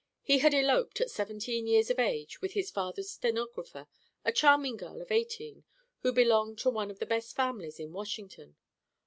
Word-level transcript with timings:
He 0.23 0.39
had 0.39 0.55
eloped, 0.55 0.99
at 0.99 1.11
seventeen 1.11 1.67
years 1.67 1.91
of 1.91 1.99
age, 1.99 2.41
with 2.41 2.53
his 2.53 2.71
father's 2.71 3.11
stenographer, 3.11 3.85
a 4.25 4.31
charming 4.31 4.75
girl 4.75 4.99
of 4.99 5.11
eighteen 5.11 5.63
who 5.99 6.11
belonged 6.11 6.57
to 6.61 6.71
one 6.71 6.89
of 6.89 6.97
the 6.97 7.05
best 7.05 7.35
families 7.35 7.79
in 7.79 7.93
Washington. 7.93 8.55